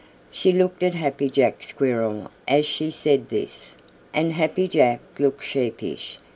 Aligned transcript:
She 0.31 0.51
looked 0.51 0.81
at 0.81 0.95
Happy 0.95 1.29
Jack 1.29 1.61
Squirrel 1.61 2.31
as 2.47 2.65
she 2.65 2.89
said 2.89 3.29
this, 3.29 3.73
and 4.15 4.31
Happy 4.33 4.67
Jack 4.67 4.99
looked 5.19 5.43
sheepish. 5.45 6.17